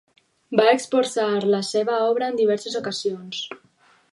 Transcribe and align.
Va 0.59 0.63
exposar 0.77 1.25
la 1.55 1.61
seva 1.67 1.99
obra 2.07 2.31
en 2.33 2.39
diverses 2.41 2.79
ocasions. 2.81 3.45